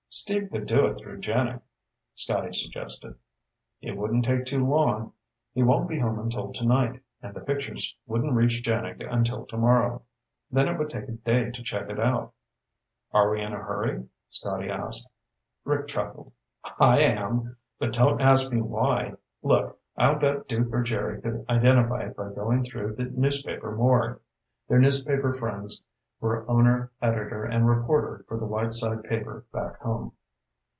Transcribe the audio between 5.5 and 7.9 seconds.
He won't be home until tonight, and the picture